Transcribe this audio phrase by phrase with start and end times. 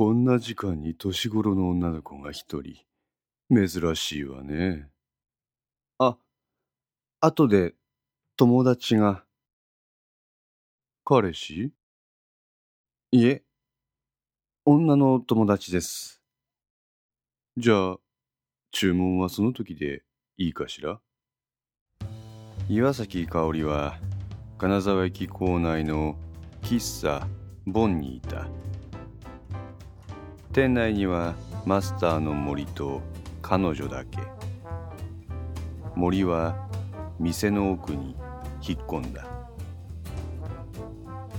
[0.00, 2.86] こんな時間に年頃の女の子が一人。
[3.54, 4.88] 珍しいわね。
[5.98, 6.16] あ、
[7.20, 7.74] 後で
[8.38, 9.26] 友達が。
[11.04, 11.74] 彼氏？
[13.10, 13.42] いえ、
[14.64, 16.22] 女の友達です。
[17.58, 17.96] じゃあ、
[18.72, 20.02] 注文はその時で
[20.38, 20.98] いいかしら？
[22.70, 23.98] 岩崎香織は
[24.56, 26.16] 金沢駅構内の
[26.62, 27.28] 喫茶
[27.66, 28.48] ボンにいた
[30.52, 33.00] 店内にはマスターの森と
[33.40, 34.18] 彼女だけ。
[35.94, 36.68] 森は
[37.20, 38.16] 店の奥に
[38.66, 39.26] 引っ込んだ。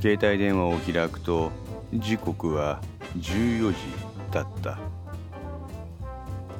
[0.01, 1.51] 携帯電話を開くと
[1.93, 2.81] 時刻は
[3.17, 3.75] 14時
[4.31, 4.79] だった。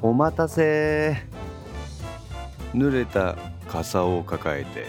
[0.02, 1.16] お待たせ。
[2.74, 3.34] 濡れた
[3.66, 4.86] 傘を抱えて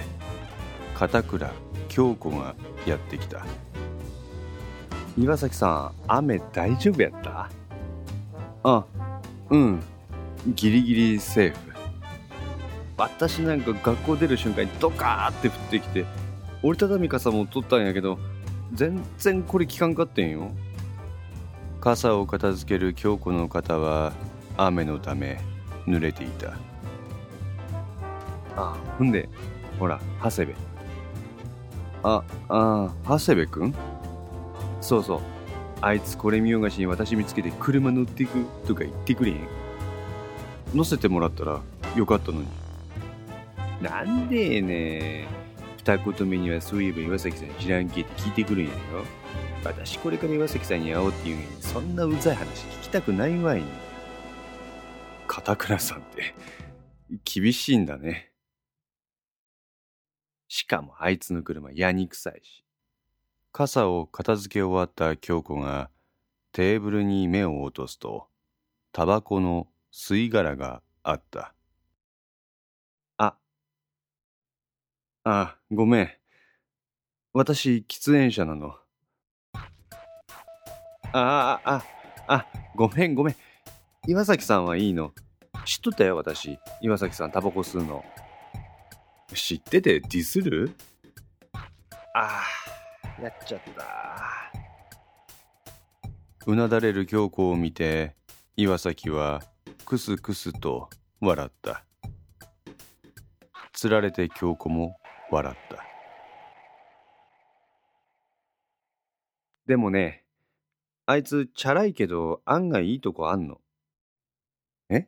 [0.95, 1.49] 片倉
[1.87, 3.45] 京子がやってきた。
[5.15, 7.47] 岩崎さん雨大丈夫やった？
[8.63, 8.85] あ
[9.49, 9.83] うん。
[10.47, 11.57] ギリギリセーフ。
[12.97, 16.05] 私なんか学校出る瞬間にドカーって降ってきて
[16.61, 18.19] 折りたたみ傘も取ったんやけど
[18.73, 20.51] 全然これ効かんかってんよ。
[21.81, 24.13] 傘を片付ける京子の肩は
[24.55, 25.41] 雨のため
[25.85, 26.53] 濡れていた。
[28.55, 29.27] あほんで
[29.79, 30.55] ほら長谷部。
[32.03, 33.75] ああ長谷部君
[34.81, 35.21] そうそう
[35.85, 39.47] あいつこれ見よがしに私見つけて車乗っていくとか言ってくれへん。
[40.73, 41.61] 乗せてもらったら
[41.97, 42.47] よかったのに。
[43.81, 45.27] なんでね
[45.77, 48.77] 二言目にはそういえば岩崎さん知らんけって聞いてくるんやよ
[49.65, 53.65] 私これから岩崎さんに会おうっていうのにそんなうざい話聞きたくないわいに。
[55.27, 56.33] 片倉さんって
[57.25, 58.31] 厳しいんだね。
[60.47, 62.62] しかもあいつの車やにくさいし。
[63.53, 65.91] 傘を片付け終わった京子が
[66.53, 68.27] テーブルに目を落とすと
[68.91, 71.53] タバコの吸い殻があった。
[73.19, 73.35] あ
[75.25, 76.11] あごめん。
[77.31, 78.75] 私喫煙者なの。
[79.53, 79.61] あ
[81.13, 81.83] ああ
[82.27, 83.35] あごめんごめん。
[84.07, 85.13] 岩崎さんはいいの？
[85.63, 86.57] 知っとったよ私。
[86.81, 88.03] 岩崎さんタバコ吸うの。
[89.33, 90.75] 知っててディスる？
[91.53, 91.69] あ
[92.15, 92.41] あ
[93.21, 94.51] やっちゃった。
[96.45, 98.15] うなだれる京子を見て
[98.57, 99.41] 岩崎は
[99.85, 100.89] クスクスと
[101.21, 101.85] 笑った。
[103.71, 104.97] つられて京子も
[105.31, 105.83] 笑った。
[109.65, 110.25] でもね
[111.05, 113.61] あいつチャラいけど案外いいとこあんの。
[114.89, 115.07] え？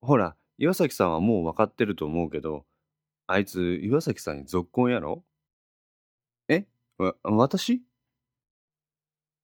[0.00, 2.64] ほら岩崎さんはもう分かってると思うけど
[3.26, 5.22] あいつ岩崎さんに続婚やろ？
[5.22, 5.33] え
[6.98, 7.82] わ、私？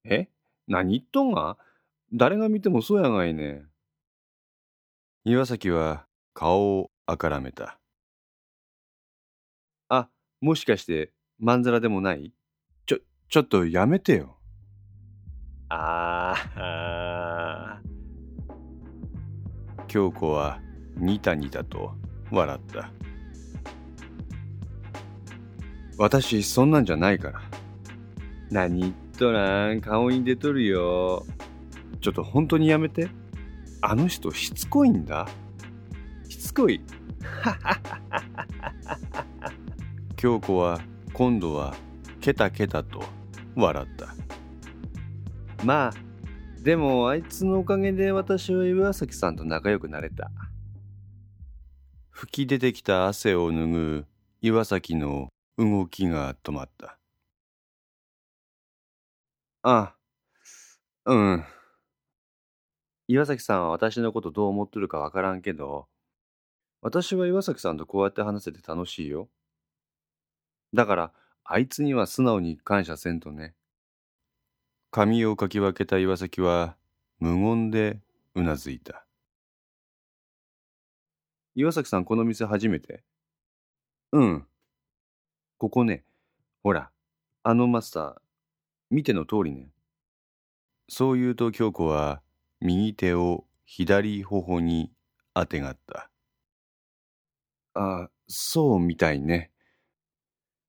[0.05, 0.29] え？
[0.67, 1.57] 何言っとんが？
[2.13, 3.65] 誰が見てもそうやがいね。
[5.23, 7.79] 岩崎は顔をあからめた。
[9.89, 10.09] あ、
[10.39, 12.33] もしかしてまんざらでもない？
[12.85, 14.37] ちょ、ちょっとやめてよ。
[15.69, 17.81] ああ。
[19.87, 20.59] 京子は
[20.95, 21.93] ニタニタと
[22.31, 22.91] 笑った。
[26.01, 27.41] 私そんなんじゃないから。
[28.49, 31.23] 何言っとらん顔に出とるよ。
[32.01, 33.07] ちょっと本当にやめて。
[33.81, 35.27] あの人しつこいんだ。
[36.27, 36.81] しつこい。
[40.17, 40.81] 京子は
[41.13, 41.75] 今度は
[42.19, 43.03] ケタケタと
[43.55, 44.15] 笑った。
[45.63, 45.93] まあ
[46.63, 50.31] でもあいつのおかげで私は岩崎さんと仲良くなれた。
[52.09, 54.07] 吹き出てきた汗を拭う
[54.41, 55.29] 岩崎の
[55.61, 56.97] 動きが止まった。
[59.63, 59.95] あ
[61.05, 61.43] あ、うん。
[63.07, 65.87] 岩崎さんは私のことどう思ってるかわからんけど、
[66.81, 69.29] 私は岩崎さんとこうやって話せて楽しいよ。
[70.73, 71.13] だから、
[71.43, 73.53] あいつには素直に感謝せんとね。
[74.89, 76.75] 髪をかき分けた岩崎は
[77.19, 77.99] 無言で
[78.33, 79.05] うなずいた。
[81.53, 83.03] 岩崎さんこの店初めて？
[84.11, 84.47] うん。
[85.61, 86.03] ここね、
[86.63, 86.89] ほら、
[87.43, 88.15] あのマスター、
[88.89, 89.69] 見ての通りね。
[90.89, 92.23] そう言うと京子は
[92.61, 94.91] 右手を左頬に
[95.35, 96.09] あてがった。
[97.75, 99.51] あ、そうみたいね。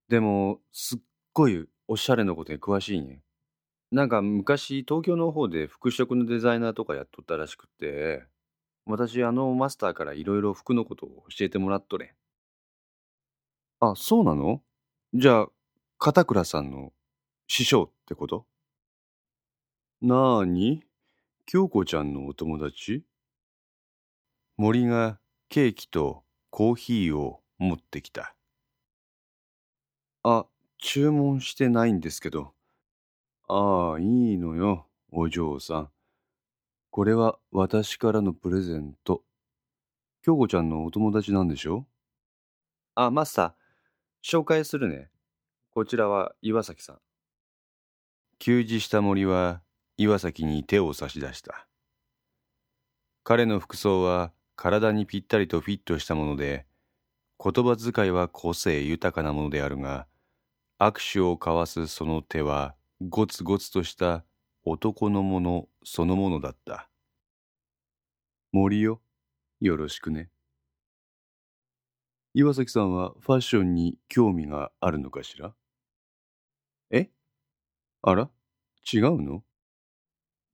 [0.08, 0.98] でも、すっ
[1.32, 3.22] ごいおしゃれなことに詳しいね。
[3.92, 8.26] なんか昔東京の方で服飾のデザイナーとかやっとったらしくて、
[8.84, 12.14] 私あのマスターからいろいろ服のことを教えてもらっとれ。
[13.80, 14.62] あ、そうなの？
[15.14, 15.46] じゃあ、
[15.98, 16.90] 片倉さんの
[17.46, 18.46] 師匠ってこと？
[20.00, 20.82] なあに？
[21.44, 23.04] 京子ちゃんのお友達？
[24.56, 25.18] 森が
[25.50, 28.34] ケーキとコーヒーを持ってきた。
[30.22, 30.46] あ、
[30.78, 32.54] 注文してないんですけど。
[33.48, 35.90] ああ、いいのよ、お嬢さん。
[36.90, 39.22] これは私からのプレゼント。
[40.22, 41.84] 京子ちゃんのお友達なんでしょ？
[42.94, 43.52] あ、マスター、
[44.24, 45.10] 紹介するね。
[45.70, 46.98] こちらは岩崎さん。
[48.38, 49.62] 給仕した森は
[49.96, 51.66] 岩崎に手を差し出した。
[53.24, 56.66] 彼の服装は体にぴったりとフィットしたもので、
[57.42, 60.06] 言葉遣いは個性豊かなものであるが、
[60.78, 62.74] 握手を交わすその手は
[63.08, 64.24] ゴツゴツとした
[64.64, 66.88] 男のものそのものだった。
[68.52, 69.00] 森よ、
[69.60, 70.31] よろしくね。
[72.34, 75.52] 岩崎さんはファッションに興味があるのかしら？
[76.90, 77.10] え？
[78.00, 78.30] あら？
[78.90, 79.44] 違うの？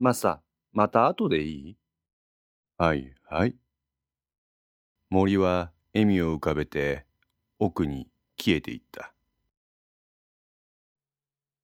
[0.01, 0.43] マサ、
[0.73, 1.77] また後でいい？
[2.79, 3.55] はいはい。
[5.09, 7.07] 森は笑みを浮かべて
[7.61, 9.15] 奥に消えていった。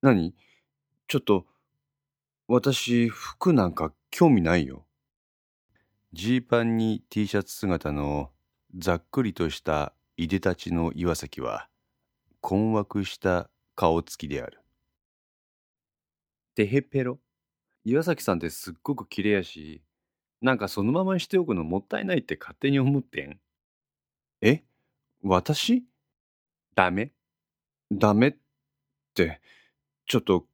[0.01, 0.33] 何？
[1.09, 1.45] ちょっと、
[2.47, 4.87] 私、服なんか興味ないよ。
[6.13, 8.31] ジーパンに T シャツ姿の
[8.77, 11.69] ざっくりとしたいでたちの岩崎は、
[12.41, 14.61] 困惑した顔つきである。
[16.55, 17.19] てへぺろ。
[17.85, 19.83] 岩崎さんってすっごく綺麗やし、
[20.41, 23.41] なんかそのままにしておくのもったいないって勝手に思ってん？
[24.41, 24.63] え？
[25.23, 25.85] 私？
[26.75, 27.13] ダメ
[27.91, 28.37] ダメっ
[29.15, 29.41] て、
[30.07, 30.47] ちょっと、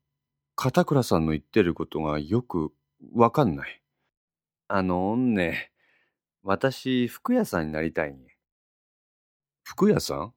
[0.54, 2.72] 片倉さんの言ってることがよく
[3.14, 3.82] わかんない。
[4.68, 5.72] あのね、
[6.42, 8.22] 私、服屋さんになりたいん
[9.72, 10.32] 服屋さん？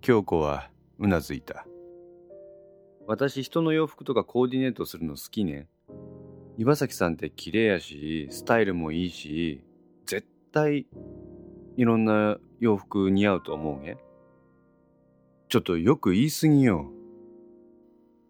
[0.00, 1.66] 京子はうなずいた。
[3.06, 5.68] 私、人の洋服とかコーディネートするの好きね。
[6.56, 9.62] 岩崎さんって綺麗やし、スタイルもいいし、
[10.06, 10.86] 絶対
[11.76, 13.98] いろんな洋服似合うと思うね。
[15.50, 16.90] ちょっとよく言い過ぎよ。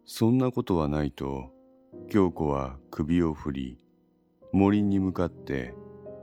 [0.05, 1.53] そんなことはないと、
[2.11, 3.79] 京子は首を振り、
[4.51, 5.75] 森に向かって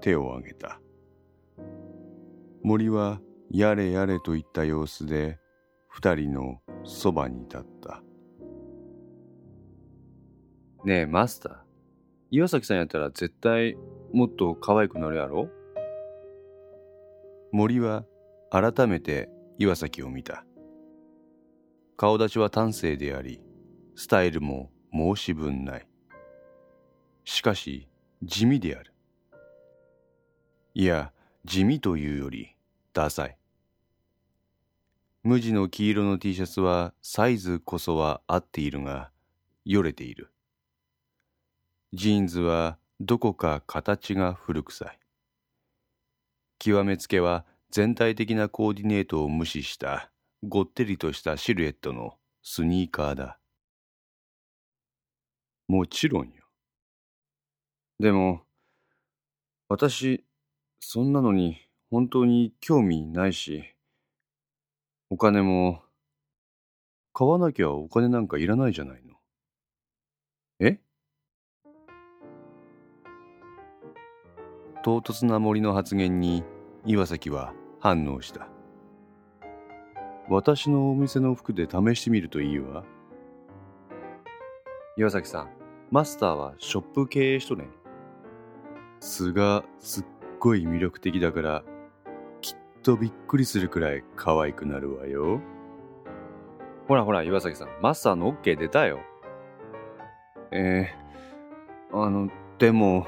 [0.01, 0.81] 手を挙げた。
[2.67, 3.21] 森は
[3.51, 5.37] やれやれといった様子で
[5.87, 8.01] 二人のそばに立った。
[10.83, 11.55] ねえ、マスター。
[12.31, 13.77] 岩崎さんやったら絶対
[14.11, 15.47] もっと可愛くなるやろ？
[17.51, 18.03] 森は
[18.49, 19.29] 改めて
[19.59, 20.43] 岩崎を見た。
[21.97, 23.43] 顔立ちは端正であり、
[23.93, 25.87] スタイルも申し分ない。
[27.25, 27.87] しかし、
[28.23, 28.91] 地味である。
[30.73, 31.13] いや、
[31.45, 32.54] 地味というより、
[32.95, 33.37] ダサい。
[35.21, 39.11] 無地の黄色の T シャツはサイズこそは合っているが、
[39.65, 40.31] よれている。
[41.91, 44.99] ジーンズはどこか形が古臭い。
[46.57, 50.09] 極めつけは全体的なコーディネートを無視した
[50.47, 53.37] ごってりとしたシルエットのスニーカーだ。
[55.67, 56.45] もちろんよ。
[57.99, 58.43] でも、
[59.67, 60.23] 私、
[60.79, 63.63] そんなのに本当に興味ないし、
[65.09, 65.81] お金も、
[67.13, 69.13] 買わなきゃお金なんかいらないじゃないの。
[70.59, 70.79] え？
[74.83, 76.43] 唐突な森の発言に
[76.85, 78.49] 岩崎は反応した。
[80.27, 82.83] 私のお店の服で試してみるといいわ。
[84.97, 85.49] 岩崎さん
[85.91, 87.69] マスターはショップ経営しとね。
[88.99, 90.05] 素がすっ
[90.39, 91.63] ごい魅力的だから
[92.85, 95.41] とびっくりするくらい可愛くなるわよ。
[96.87, 98.99] ほらほら岩崎さんマスターの OK 出たよ。
[100.51, 103.07] えー、あのでも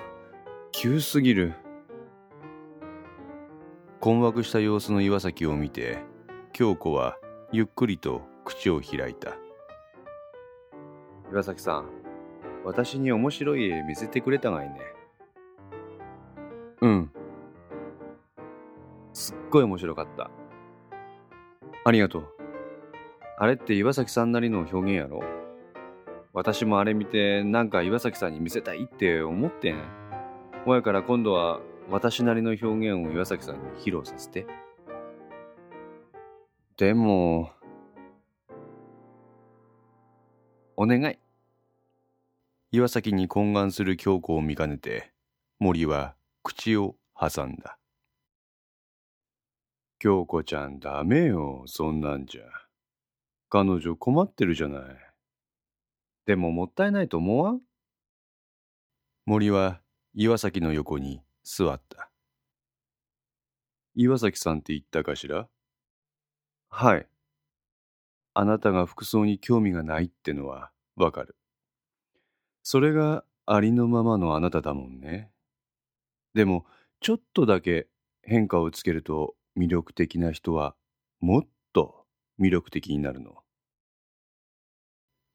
[0.72, 1.53] 急すぎる。
[4.00, 6.00] 困惑した様子の岩崎を見て
[6.53, 7.17] 京子は
[7.51, 9.36] ゆっくりと口を開いた。
[11.31, 11.89] 岩崎さん
[12.65, 14.79] 私に面白い絵見せてくれたがいね。
[16.81, 17.12] うん
[19.50, 20.30] ごい面白かった
[21.86, 22.27] ありがとう
[23.39, 25.22] あれって岩崎さんなりの表現やろ？
[26.34, 29.84] 私もあれ見てなんか岩崎さんに見せたいって思ってん
[30.66, 34.46] ほやから今度は私なりの表現を岩崎さんに披露させて。
[36.75, 37.51] でも、
[40.75, 41.18] お願い。
[42.72, 45.13] 岩崎に懇願する京子を見かねて、
[45.60, 47.80] 森は口を挟んだ。
[50.00, 52.44] 京子ちゃんダメよ、そんなんじゃ。
[53.50, 54.82] 彼女困ってるじゃない。
[56.25, 57.62] でももったいないと思わん？
[59.25, 59.82] 森は
[60.13, 62.10] 岩崎の横に座った。
[63.96, 65.48] 岩崎さんって言ったかしら？
[66.70, 67.08] はい。
[68.36, 71.36] あなたが服装に興味がないってのはわかる。
[72.62, 75.32] それがありのままのあなただもんね。
[76.36, 76.66] でも、
[77.00, 77.88] ちょっとだけ
[78.22, 80.75] 変化をつけると魅力的な人は
[81.19, 82.05] もっと
[82.39, 83.35] 魅力的になるの。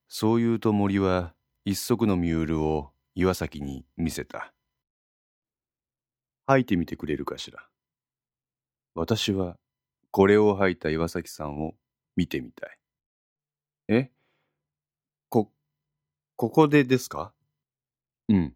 [0.08, 4.52] そう言うと森は一足のミュールを岩崎に見せた。
[6.46, 7.66] 履いてみてくれるかしら。
[8.94, 9.56] 私は
[10.10, 11.72] これを履いた岩崎さんを
[12.14, 12.78] 見てみたい。
[13.88, 14.10] え？
[15.30, 15.50] こ、
[16.36, 17.32] ここでですか？
[18.28, 18.54] うん。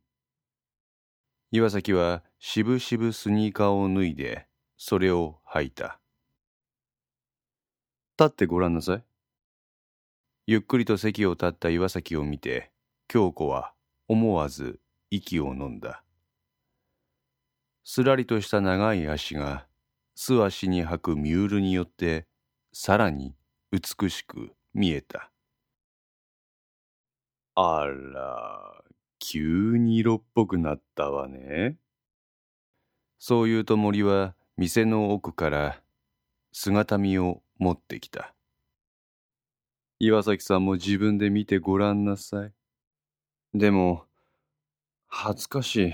[1.53, 4.47] 岩崎はしぶしぶスニーカーを脱いで、
[4.77, 5.99] それを履いた。
[8.19, 9.05] 立ってごらんなさい。
[10.47, 12.71] ゆっくりと席を立った岩崎を見て、
[13.09, 13.73] 京子は
[14.09, 16.03] 思わず息を飲んだ。
[17.85, 19.67] すらりとした長い足が
[20.15, 22.27] 素足に履くミュールによって
[22.73, 23.35] さらに
[23.73, 25.31] 美しく見えた。
[27.55, 28.85] あら、
[29.19, 31.79] 急に色っぽくなったわね。
[33.19, 35.83] そう言うと森は店の奥から
[36.51, 38.35] 姿見を持ってきた。
[39.99, 42.53] 岩崎さんも自分で見てごらんなさい。
[43.53, 44.07] でも、
[45.09, 45.93] 恥ずかしい。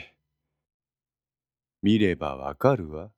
[1.82, 3.10] 見ればわかるわ。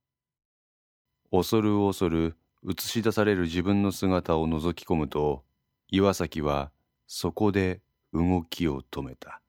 [1.30, 5.44] 恐る恐る映し出される自分の姿を覗き込むと、
[5.88, 6.72] 岩崎は
[7.06, 7.82] そこで
[8.14, 9.42] 動きを止めた。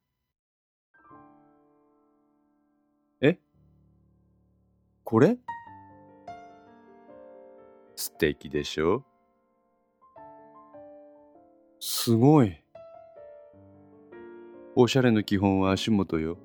[3.21, 3.39] え？
[5.05, 5.37] これ？
[7.95, 9.03] 素敵でしょ？
[11.79, 12.61] すごい。
[14.75, 16.37] おしゃれの基本は足元よ。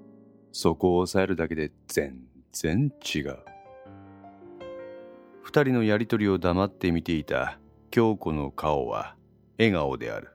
[0.52, 2.18] そこを押さえるだけで全
[2.52, 3.38] 然違う。
[5.42, 7.58] 二人のやりとりを黙って見ていた
[7.90, 9.16] 京子の顔は
[9.58, 10.28] 笑顔である。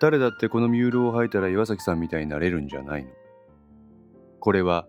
[0.00, 3.10] 誰だってこのミュールを履いたら岩崎さんみたいになれるんじゃないの？
[4.40, 4.86] これは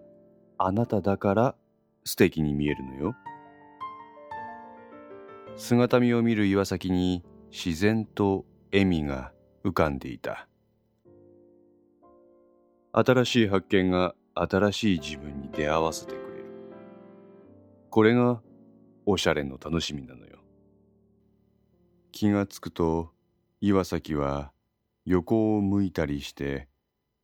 [0.58, 1.56] あなただから
[2.04, 3.16] 素敵に見えるのよ。
[5.58, 9.32] 姿見を見る岩崎に自然と笑みが
[9.64, 10.50] 浮かんでいた。
[12.92, 16.46] 新しい発見が新しい自分に出会わせてくれる。
[17.90, 18.42] これが
[19.06, 20.40] おしゃれの楽しみなのよ。
[22.12, 23.12] 気がつくと
[23.62, 24.52] 岩崎は
[25.06, 26.68] 横を向いたりして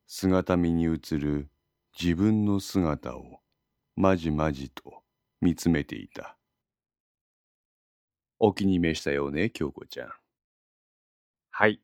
[0.08, 1.50] 姿見に映る
[2.00, 3.40] 自分の姿を
[3.98, 5.04] まじまじと
[5.42, 6.38] 見つめていた。
[8.44, 10.10] お気に召したよね、京子ちゃん。
[11.52, 11.80] はい。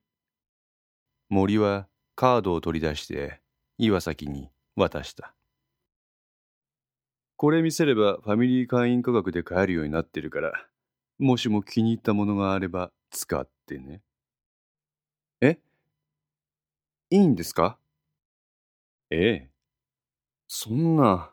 [1.30, 3.40] 森はカードを取り出して
[3.78, 5.36] 岩崎に渡した。
[7.36, 10.52] これ見せればファミリー会員価格で買えるようになってるから、
[11.20, 14.02] もしも気に入ったものがあれば使ってね。
[15.42, 15.60] え？
[17.12, 17.78] いいんですか？
[19.12, 19.50] ええ。
[20.48, 21.30] そんな。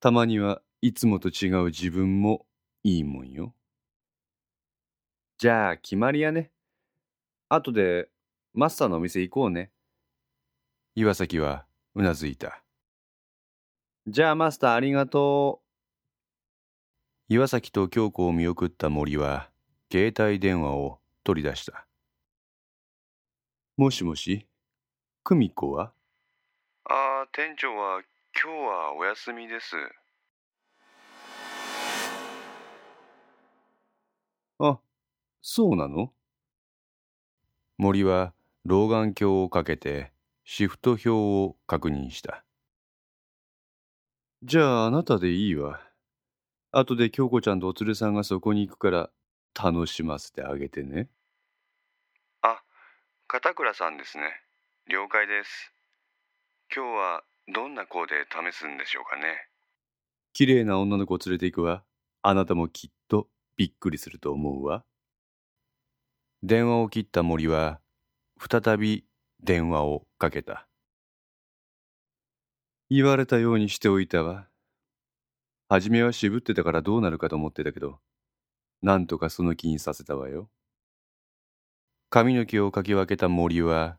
[0.00, 2.46] たまにはいつもと違う自分も
[2.82, 3.54] いいもんよ。
[5.38, 6.50] じゃあ決まりやね。
[7.48, 8.08] 後で
[8.54, 9.70] マスターのお店行こうね。
[10.94, 12.62] 岩崎はうなずいた。
[14.06, 15.60] じゃあマスターありがと
[17.28, 17.34] う。
[17.34, 19.50] 岩崎と京子を見送った森は
[19.92, 21.86] 携帯電話を取り出した。
[23.76, 24.46] もしもし、
[25.22, 25.92] 久美子は？
[26.84, 28.02] ああ、店長は
[28.42, 29.76] 今日はお休みです。
[34.62, 34.78] あ、
[35.40, 36.12] そうなの？
[37.78, 38.34] 森は
[38.66, 40.12] 老眼鏡をかけて
[40.44, 42.44] シフト表を確認した。
[44.42, 45.80] じゃああなたでいいわ。
[46.72, 49.10] 後で京子ちゃんとお連れさんがそこに行くから
[49.54, 51.08] 楽しませてあげてね。
[52.42, 52.62] あ、
[53.28, 54.24] 片倉さんですね。
[54.88, 55.72] 了解です。
[56.74, 57.22] 今日は
[57.54, 59.48] どんな子で試すんでしょうかね。
[60.34, 61.82] 綺麗な女の子を連れて行くわ。
[62.20, 62.99] あなたもきっと
[63.60, 64.86] びっくりすると思うわ。
[66.42, 67.78] 電話を切った森は、
[68.38, 69.04] 再び
[69.42, 70.66] 電話をかけた。
[72.88, 74.48] 言われたようにしておいたわ。
[75.68, 77.98] はじめは渋ってたからどうなるかと思ってたけど、
[78.80, 80.48] なんとかその気にさせたわよ。
[82.08, 83.98] 髪の毛をかき分けた森は、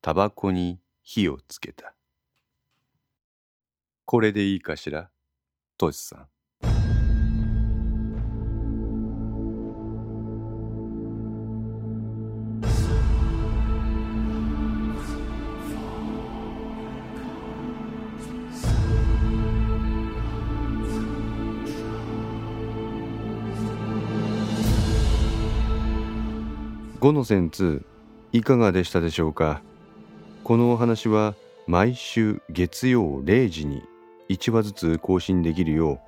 [0.00, 1.96] タバコに火をつけた。
[4.04, 5.10] これでいいかしら、
[5.76, 6.31] トシさん。
[27.02, 27.82] 5の線2
[28.30, 29.60] いかがでしたでしょうか？
[30.44, 31.34] このお話は
[31.66, 33.82] 毎週月曜0時に
[34.28, 35.98] 1話ずつ更新できるよう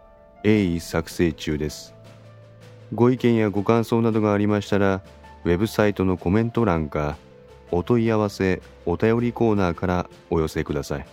[0.48, 1.96] 鋭意作成中です。
[2.94, 5.02] ご意見やご感想などがありましたら
[5.44, 7.16] ウェブサイトのコメント欄か
[7.72, 11.06] お問い合わせお便りコーナーからお寄せください。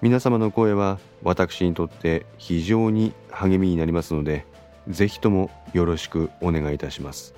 [0.00, 4.46] 皆様の声は私にとって非常に励みになりますので
[4.88, 7.34] ぜひともよろしくお願いいたします。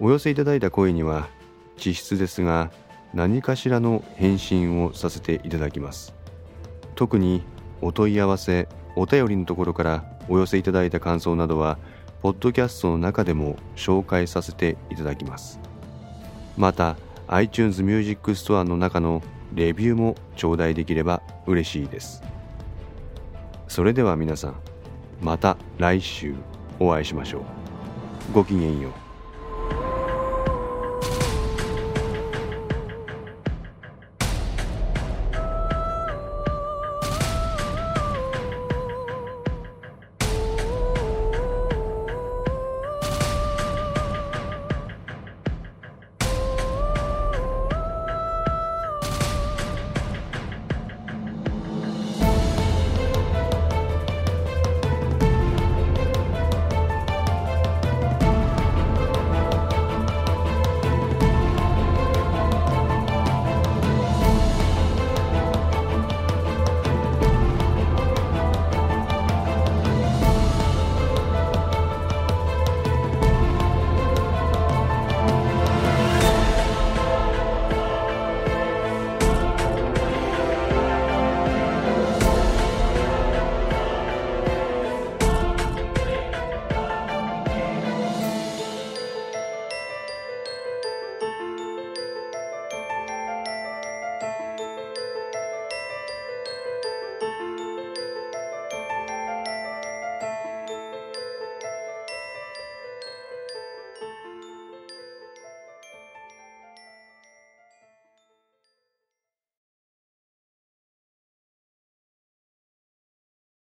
[0.00, 1.28] お寄せいただいた声には
[1.76, 2.70] 実質ですが
[3.12, 6.14] 何かしらの返信をさせていただきます。
[6.94, 7.42] 特に
[7.82, 11.78] お問い合わせお便りのところからお寄せいただいた感想などは
[12.22, 15.60] ポッドキャストの中でも紹介させていただきます。
[16.56, 16.96] また
[17.28, 19.22] iTunes Music Store の中の
[19.54, 22.22] レビューも頂戴できれば嬉しいです。
[23.68, 24.56] それでは皆さん
[25.20, 26.34] また来週
[26.78, 27.42] お会いしましょう。
[28.32, 29.09] ごきげんよう。